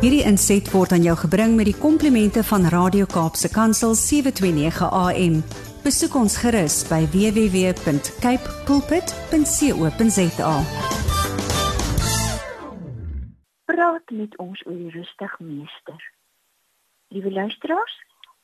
[0.00, 5.34] Hierdie inset word aan jou gebring met die komplimente van Radio Kaapse Kansel 729 AM.
[5.84, 10.54] Besoek ons gerus by www.cape pulpit.co.za.
[13.68, 16.00] Praat met ons oor die rustig meester.
[17.12, 17.98] Liewe luisteraars,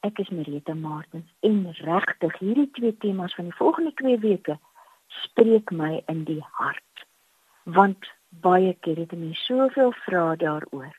[0.04, 4.59] ek is Marita Martins en regtig hierdie twee temas van die volgende 2 weke
[5.25, 7.09] spreek my in die hart.
[7.64, 8.12] Want
[8.45, 10.93] baie keer het mense soveel vrae daaroor.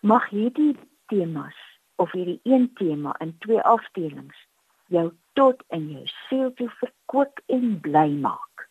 [0.00, 0.76] Mag hierdie
[1.06, 1.56] temas
[1.96, 4.46] of hierdie een tema in twee afdelings
[4.86, 8.68] jou tot in jou siel toe verkoop en bly maak.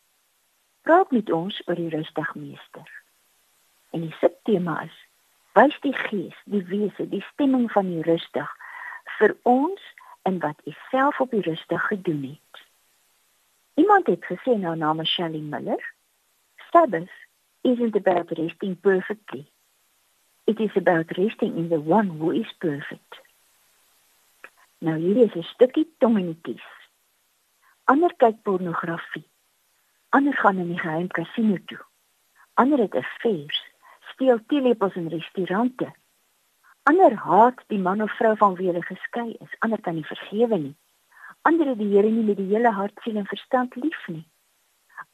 [0.88, 2.88] Praat met ons oor die rustig meester.
[3.91, 4.95] En die subtema is:
[5.59, 8.55] Wys die gees, die wese, die stemming van die rustig
[9.18, 9.84] vir ons
[10.30, 12.63] en wat u self op die rustig gedoen het.
[13.84, 15.84] Iemand het gesê nou naam is Shelley Miller.
[16.71, 17.12] Sabbath
[17.62, 19.44] isn't about resting perfectly.
[20.47, 23.13] It is about resting in the one who is perfect.
[24.79, 26.67] Nou hier is 'n stukkie tongenetjies.
[27.84, 29.27] Ander kyk pornografie.
[30.09, 31.84] Ander gaan in die geheim kasino toe.
[32.54, 33.57] Ander het 'n fees,
[34.12, 35.93] steel teelepels in restaurante.
[36.84, 39.55] Ander haat die man of vrou van wie hulle geskei is.
[39.59, 40.76] Ander kan nie vergewe nie.
[41.41, 44.27] Ander het die Here nie met die hele hart, siel en verstand lief nie.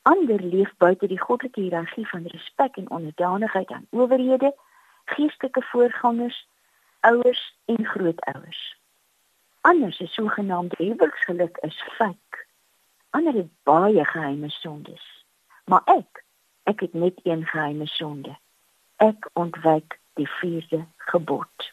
[0.02, 4.54] Ander leef buite die goddelike hiërargie van respek en onderdanigheid aan owerhede,
[5.16, 6.48] geestelike voorgangers,
[7.00, 8.62] ouers en grootouers.
[9.62, 12.46] Ander se sogenaamde huweliksgeluk is fake.
[13.10, 15.26] Ander het baie geheime sondes.
[15.66, 16.24] Maar ek,
[16.64, 18.36] ek het net een geheime sonde.
[18.96, 21.72] Ek ontwyk die vierde gebod.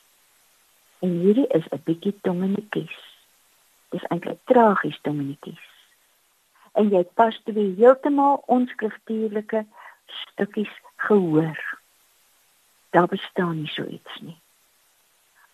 [1.01, 2.99] En hierdie is 'n bietjie tongenetjies.
[3.89, 5.71] Dis eintlik tragies tongenetjies
[6.73, 9.65] en jy pas twee heeltemal onskriftuurlike
[10.07, 10.73] stukkies
[11.07, 11.70] gehoor.
[12.91, 14.37] Daar bestaan nie so iets nie.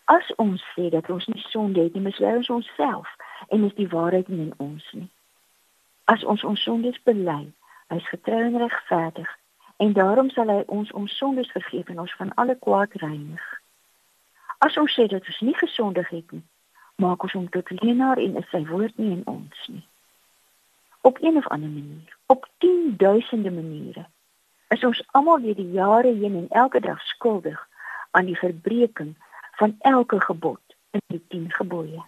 [0.05, 3.09] As ons sê dat ons nie sonde het nie, mislei ons onsself
[3.47, 5.09] en is die waarheid nie in ons nie.
[6.05, 7.43] As ons ons sondes bely,
[7.87, 9.33] hy is getrou en regverdig
[9.77, 13.43] en daarom sal hy ons ons sondes vergeef en ons van alle kwaad reinig.
[14.57, 16.45] As ons sê dat ons nie gesondig het nie,
[16.95, 19.85] maak ons hom tot leenaar en is sy woord nie in ons nie
[21.07, 24.05] op een of ander manier, op tienduisende maniere,
[24.67, 27.59] is ons almal deur die jare heen en elke dag skuldig
[28.11, 29.15] aan die verbreeking
[29.59, 32.03] van elke gebod in die 10 gebooie.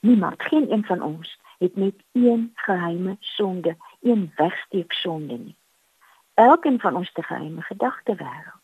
[0.00, 5.56] Niemand, geen een van ons het net een geheime sonde, een wegsteek sonde nie.
[6.34, 8.62] Elkeen van ons te geheime gedagte wêreld.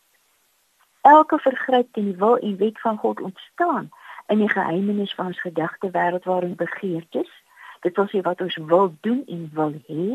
[1.01, 3.89] Elke vergryp teen die wil en wet van God ontstaan
[4.27, 7.43] in die geheimenis van ons gedagte wêreld waarin begeertes
[7.79, 10.05] dit wil sê wat ons wil doen en wil hê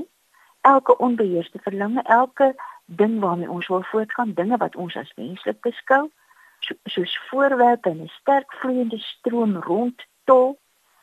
[0.61, 2.55] elke onbeheerste verlange elke
[2.85, 6.11] ding waarmee ons wil voortgaan dinge wat ons as menslik beskou
[6.59, 10.59] so, soos voorwerpe in 'n sterk vloeiende stroom rond tol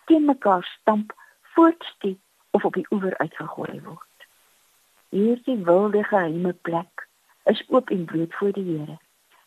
[0.06, 2.19] teen mekaar stamp voortsteek
[2.51, 4.18] of op die oewer uitgegooi word.
[5.09, 7.07] Hierdie wilde geheime plek
[7.44, 8.97] is oop en bloot voor die Here.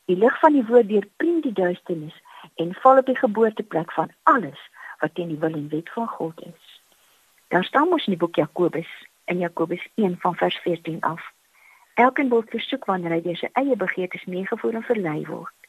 [0.04, 2.16] Die lig van die woord deurpriem die duisternis
[2.54, 4.60] en val op die geboorteplek van alles
[5.00, 6.82] wat teen die wil en wet van God is.
[7.48, 8.91] Daar staan mos in die boek Jakobus
[9.31, 11.33] in Jakobus 1 van vers 14 af.
[11.95, 15.69] Elkeen word versoek wanneer hy deur sy eie begeertes meegevoer en verlei word.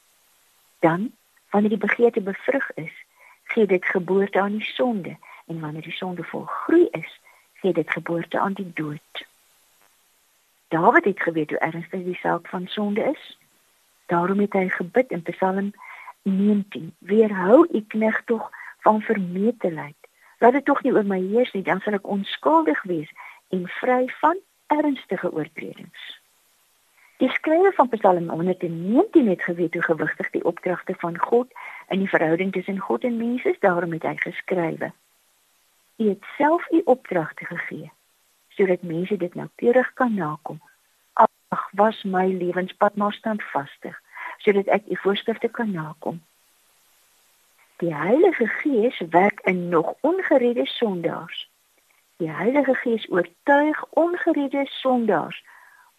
[0.82, 1.10] Dan,
[1.54, 2.94] wanneer die begeerte bevrug is,
[3.54, 5.14] gee dit geboorte aan die sonde
[5.46, 7.12] en wanneer die sonde volgroei is,
[7.62, 9.24] gee dit geboorte aan die dood.
[10.74, 13.38] Dawid het geweet hoe ernstig die saak van sonde is.
[14.10, 15.70] Daarom het hy gebid in Psalm
[16.22, 18.50] 19: "Weerhou u knegt tog
[18.82, 20.02] van vermetelheid
[20.42, 23.10] Laat dit tog nie oor my heers nie, dan sal ek onskuldig wees
[23.52, 26.20] en vry van ernstige oortredings.
[27.22, 31.52] Die skrywer van Psalm 119 het geweet hoe gewigtig die opdragte van God
[31.88, 34.88] in die verhouding tussen God en mense is, daarom het hy geskrywe.
[36.00, 37.92] Hy het self u opdragte gegee
[38.52, 40.58] sodat mense dit noukeurig kan nakom.
[41.12, 44.00] Ag, was my lewenspad maar standvastig
[44.42, 46.18] sodat ek u voorskrifte kan nakom.
[47.84, 51.48] Die Heilige Gees werk in nog ongeredde sondaars.
[52.16, 55.42] Die Heilige Gees oortuig ongeredde sondaars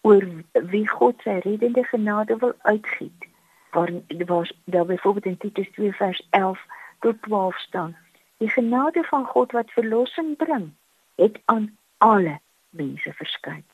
[0.00, 3.26] oor wie God sy reddende genade wil uitgiet.
[3.70, 3.90] Waar
[4.26, 6.66] was daar byvoorbeeld in Titus 2 vers 11
[7.00, 7.96] tot 12 staan.
[8.36, 10.72] Die genade van God wat verlossing bring,
[11.14, 12.40] het aan alle
[12.70, 13.64] mense verskyn.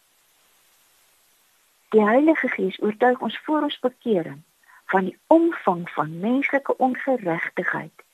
[1.91, 4.43] Die Heilige Gees oortuig ons voor ons bekering
[4.87, 8.05] van die omvang van menslike ongeregtigheid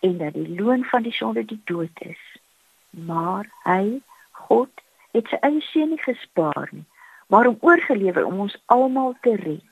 [0.00, 2.22] en dat die loon van die sonde die dood is.
[2.90, 4.00] Maar hy,
[4.30, 4.70] God,
[5.12, 6.86] het sy eie seun nie gespaar nie,
[7.26, 9.70] maar hom oorgelewer om ons almal te red.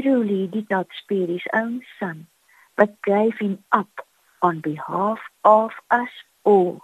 [0.00, 2.26] truly did not spare his own son,
[2.76, 4.06] but gave him up
[4.42, 6.14] on behalf of us
[6.44, 6.80] all.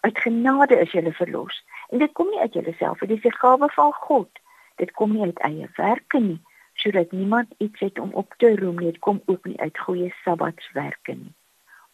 [0.00, 1.62] Uit genade is jy verlos.
[1.90, 4.30] En dit kom nie uit jouself, dit is 'n gawe van God.
[4.76, 6.40] Dit kom nie uit eie werke nie,
[6.74, 8.90] sodat niemand iets het om op te roem nie.
[8.90, 11.34] Dit kom ook nie uit goeie sabbatswerke nie.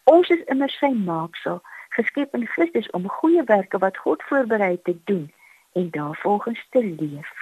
[0.05, 1.61] Ons is immer sy maaksel,
[2.01, 5.33] geskep in Christus om goeie werke wat God voorberei het te doen
[5.73, 7.33] en daarvolgens te leef.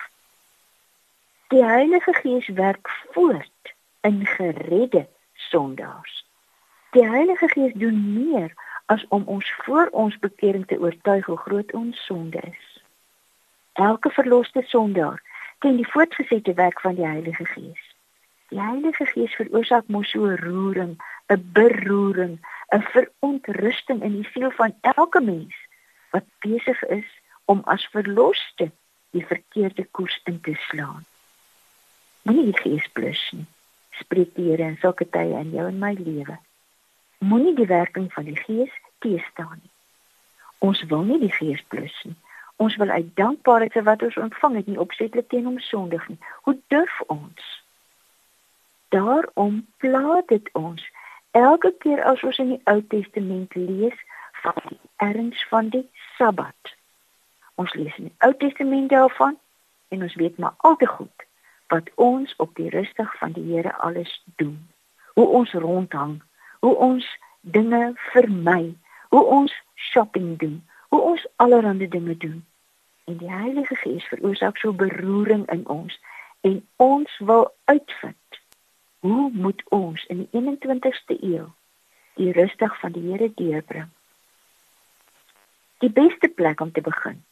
[1.49, 6.27] Die Heilige Gees werk voort in geredde sondaars.
[6.91, 8.53] Die Heilige Gees doen meer
[8.87, 12.83] as om ons voor ons bekering te oortuig hoe groot ons sonde is.
[13.73, 15.23] Elke verloste sondaar
[15.59, 17.85] ken die voortgesette werk van die Heilige Gees.
[18.49, 20.97] Die Heilige Gees veroorsaak mos so roering,
[21.29, 22.39] 'n beroering,
[22.75, 25.55] 'n verontrusting in die siel van elke mens
[26.11, 27.09] wat besig is
[27.45, 28.71] om as verloste
[29.11, 31.05] die verkeerde koers in te slaan.
[32.23, 33.47] Moenie die Gees blus nie.
[33.91, 36.39] Spreek die Here in sulke tye in jou en my lewe
[37.19, 39.71] moenie die werking van die Gees teestaan nie.
[40.59, 42.17] Ons wil nie die Gees blus nie.
[42.57, 46.19] Ons wil uit dankbaarheid vir wat ons ontvang het nie opsetlik teen hom sondig nie.
[46.43, 47.63] Hoe durf ons?
[48.95, 50.83] Daarom pla dit ons
[51.39, 53.99] elke keer as ons in die Ou Testament lees
[54.43, 55.85] van die erns van die
[56.17, 56.75] Sabbat.
[57.55, 59.39] Ons lees in die Ou Testament daarvan
[59.89, 61.27] en ons weet maar al te goed
[61.69, 64.57] wat ons op die rustig van die Here alles doen.
[65.15, 66.19] Hoe ons rondhang
[66.61, 68.75] hoe ons dinge vermy,
[69.09, 70.59] hoe ons shopping doen,
[70.89, 72.45] hoe ons allerlei dinge doen.
[73.05, 76.01] En die Heilige Gees veroorsaak so beroering in ons
[76.41, 78.28] en ons wil uitvind
[79.01, 81.47] hoe moet ons in die 21ste eeu
[82.19, 83.91] die rustig van die Here deurbring.
[85.79, 87.23] Die beste plek om te begin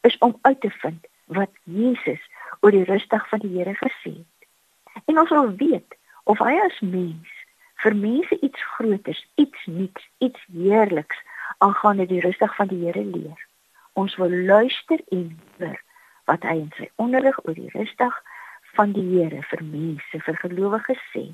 [0.00, 2.22] is om uit te vind wat Jesus
[2.60, 4.48] oor die rustig van die Here gesê het.
[5.04, 7.30] En ons wil weet of hy as mens
[7.82, 11.22] vir mense iets groters, iets nuuts, iets heerliks
[11.58, 13.46] aangaande die rustig van die Here leer.
[13.92, 15.78] Ons wil luister en hoor
[16.30, 18.18] wat hy in sy onderrig oor die rustig
[18.76, 21.24] van die Here vir mense, vir gelowiges sê.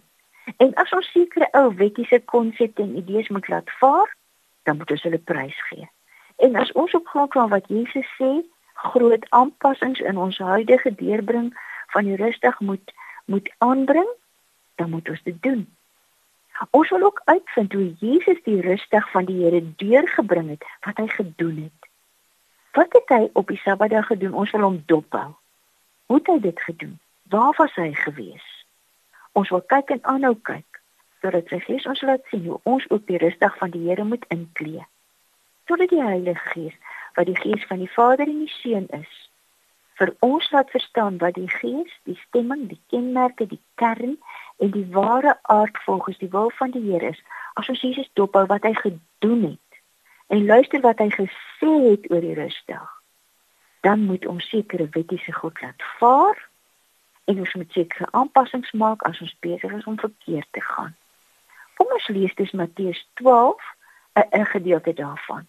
[0.56, 4.14] En as ons sekere ou wettiese konsepte en idees moet laat vaar,
[4.62, 5.88] dan moet ons hulle prys gee.
[6.36, 8.30] En as ons op grond van wat Jesus sê,
[8.78, 11.50] groot aanpassings in ons huidige deurbring
[11.94, 12.94] van die rustig moet
[13.28, 14.08] moet aanbring,
[14.80, 15.66] dan moet ons dit doen.
[16.70, 21.06] Ons wil ook uitvind hoe Jesus die rustig van die Here deurgebring het, wat hy
[21.12, 21.90] gedoen het.
[22.72, 24.32] Wat het hy op die Sabbatdag gedoen?
[24.34, 25.28] Ons wil hom dophou.
[26.06, 26.96] Hoe het hy dit gedoen?
[27.28, 28.46] Waar was hy gewees?
[29.32, 30.68] Ons wil kyk en aanhou kyk
[31.20, 34.24] sodat sy Gees ons laat sien hoe ons op die rustig van die Here moet
[34.34, 34.84] inklee.
[35.66, 36.76] Sodat die Heilige Gees,
[37.18, 39.16] wat die Gees van die Vader en die Seun is,
[39.98, 44.14] vir ons laat verstaan wat die Gees, die stemming, die kenmerke, die kern
[44.62, 47.22] en die ware aard volgens die wil van die Here is.
[47.58, 49.80] As ons Jesus dophou wat hy gedoen het
[50.28, 52.88] en luister wat hy gesê het oor die rusdag,
[53.82, 56.47] dan moet ons sekere wettiese God laat vaar
[57.28, 60.94] en ons moet sekere aanpassings maak as ons besig is om verkeerd te gaan.
[61.76, 63.74] Kom ons lees dus Matteus 12
[64.18, 65.46] 'n gedeelte daarvan.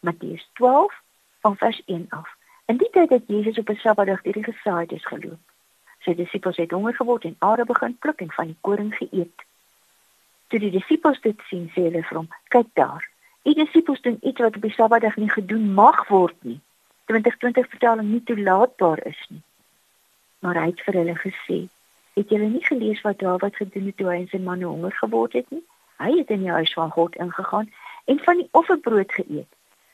[0.00, 1.00] Matteus 12
[1.40, 2.28] van vers 1 af.
[2.66, 5.44] In die tyd het Jesus op 'n Sabbatdag deur die gesaaides geloop.
[5.98, 9.38] Sy disippels het honger geword en are begin pluk en van die koring geëet.
[10.46, 13.08] Toe die disippels dit sien, sê hulle vir hom: "Kyk daar.
[13.44, 16.60] U disippels doen iets wat op die Sabbatdag nie gedoen mag word nie."
[17.04, 19.42] 2020 vertaling nie toelaatbaar is nie.
[20.40, 21.58] Maar hy het vir hulle gesê:
[22.14, 25.32] "Het julle nie gelees wat Dawid gedoen het toe hy en sy manne honger geword
[25.32, 25.62] het nie?
[26.00, 27.72] Hy het in die huis van God ingegaan
[28.04, 29.50] en van die offerbrood geëet."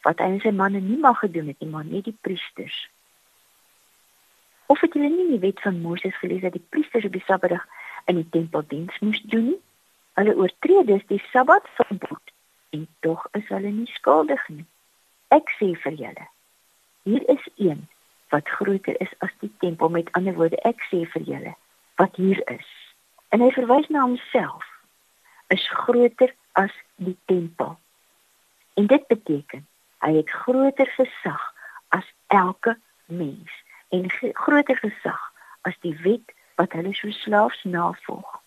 [0.06, 2.76] wat hy en sy manne nie mag gedoen het nie, maar net die priesters.
[4.70, 7.66] Of het julle nie die wet van Moses gelees dat die priesters op die Sabbatdag
[8.10, 9.58] in die tempel diens moes doen nie?
[10.18, 12.32] Hulle oortree dus die Sabbatverbod
[12.76, 14.64] en tog is hulle nie skuldig nie.
[15.34, 16.26] Ek sê vir julle,
[17.08, 17.82] hier is een
[18.34, 21.54] wat groter is as die tempel met ander woorde ek sê vir julle
[21.96, 22.68] wat hier is.
[23.28, 24.66] En hy verwys na homself
[25.54, 27.78] is groter as die tempel.
[28.74, 29.66] En dit beteken
[29.98, 31.54] Hy het groter gesag
[31.88, 33.50] as elke mens
[33.88, 38.42] en groter gesag as die wet wat hulle so slaafs navolg.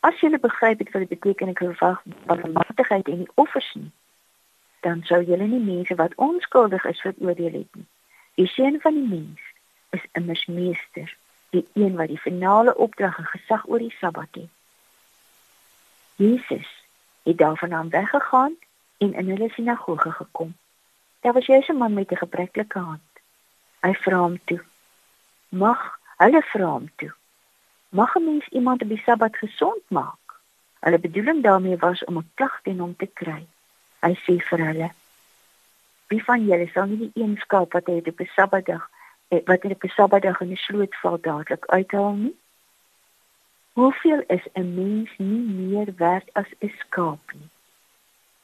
[0.00, 2.00] As jy begryp wat dit beteken ek verwag
[2.30, 3.90] barmhartigheid en die offers nie,
[4.80, 7.86] dan sou jy nie mense wat onskuldig is veroordeel het nie.
[8.34, 9.40] Die seun van die mens
[9.90, 11.16] is immers meester,
[11.50, 14.50] die een wat die finale opdrag en gesag oor die Sabbat het.
[16.16, 16.70] Jesus
[17.22, 18.54] het daarvandaan weggegaan
[18.98, 20.54] en in hulle sinagoge gekom.
[21.20, 23.10] Daar was jy 'n man met 'n gebreklike hand.
[23.80, 24.62] Hy vra hom toe:
[25.48, 27.12] "Mag hulle vra hom toe:
[27.88, 30.24] Mag 'n mens iemand op die Sabbat gesond maak?
[30.80, 33.46] Hulle bedoeling daarmee was om 'n klag teen hom te kry.
[34.00, 34.90] Hy sê vir hulle:
[36.06, 38.90] Wie van julle sal nie die een skaap wat hy op 'n Sabbatdag
[39.28, 42.36] eh, wat op 'n Sabbatdag in die sloot val dadelik uithaal nie?
[43.72, 47.48] Hoeveel is 'n mens nie meer werd as 'n skaap nie?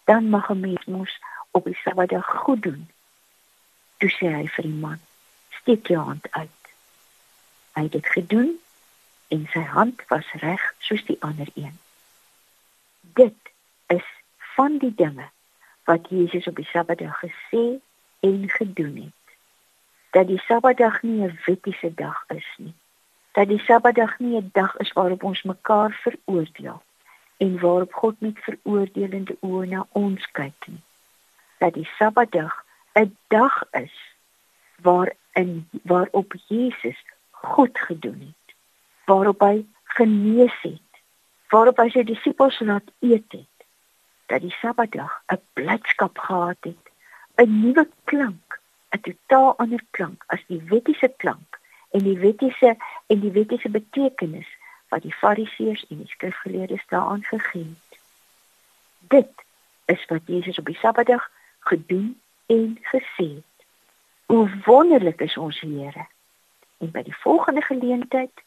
[0.05, 2.88] Dan mag 'n mens mos op die Sabbatdag goed doen.
[3.97, 4.99] Toe sê hy vir die man:
[5.50, 6.61] "Steek jou hand uit."
[7.73, 8.61] Hy het dit gedoen
[9.29, 11.79] en sy hand was reg soos die ander een.
[13.00, 13.38] Dit
[13.87, 14.07] is
[14.38, 15.29] van die dinge
[15.91, 17.65] wat Jesus op die Sabbatdag gesê
[18.27, 19.35] en gedoen het.
[20.17, 22.75] Dat die Sabbatdag nie 'n wettiese dag is nie
[23.33, 26.83] dat die Sabbatdag nie 'n dag is waarop ons mekaar veroordeel
[27.37, 30.83] en waarop God met veroordelende oë na ons kyk nie.
[31.59, 33.95] Dat die Sabbatdag 'n dag is
[34.83, 38.55] waarin waarop Jesus goed gedoen het,
[39.05, 40.91] waarop hy genees het,
[41.49, 43.50] waarop hy sy disippels laat eet het.
[44.31, 46.85] Dat die Sabbatdag 'n blydskap gehad het,
[47.35, 48.61] 'n nuwe klank,
[48.95, 51.59] 'n totaal ander klank as die wettiese klank
[51.91, 54.47] en die wettiese en die wettiese betekenis
[54.89, 57.99] wat die fariseërs en die skrifgeleerdes daaraan gegee het.
[58.99, 59.45] Dit
[59.85, 63.67] is wat Jesus op die Sabbatdag gedoen en gesê het.
[64.27, 66.07] Hoe wonderlik is ons Here.
[66.79, 68.43] En by die volgende geleentheid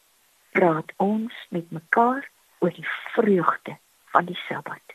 [0.50, 4.94] praat ons met mekaar oor die vreugde van die Sabbat.